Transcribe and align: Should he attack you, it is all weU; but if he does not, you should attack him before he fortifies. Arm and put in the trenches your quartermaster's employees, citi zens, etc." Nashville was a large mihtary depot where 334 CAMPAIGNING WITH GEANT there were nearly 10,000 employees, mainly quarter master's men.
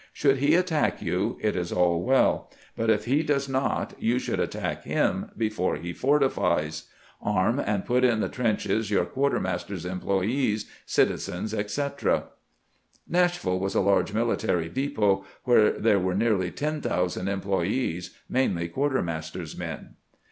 Should 0.13 0.37
he 0.39 0.55
attack 0.55 0.99
you, 1.03 1.37
it 1.41 1.55
is 1.55 1.71
all 1.71 2.03
weU; 2.03 2.45
but 2.75 2.89
if 2.89 3.05
he 3.05 3.21
does 3.21 3.47
not, 3.47 3.93
you 3.99 4.17
should 4.17 4.39
attack 4.39 4.83
him 4.83 5.29
before 5.37 5.75
he 5.75 5.93
fortifies. 5.93 6.85
Arm 7.21 7.59
and 7.59 7.85
put 7.85 8.03
in 8.03 8.19
the 8.19 8.27
trenches 8.27 8.89
your 8.89 9.05
quartermaster's 9.05 9.85
employees, 9.85 10.65
citi 10.87 11.21
zens, 11.31 11.53
etc." 11.55 12.23
Nashville 13.07 13.59
was 13.59 13.75
a 13.75 13.81
large 13.81 14.11
mihtary 14.11 14.73
depot 14.73 15.23
where 15.43 15.69
334 15.69 15.69
CAMPAIGNING 15.69 15.69
WITH 15.69 15.73
GEANT 15.75 15.83
there 15.83 15.99
were 15.99 16.15
nearly 16.15 16.49
10,000 16.51 17.27
employees, 17.27 18.17
mainly 18.27 18.67
quarter 18.69 19.03
master's 19.03 19.55
men. 19.55 19.97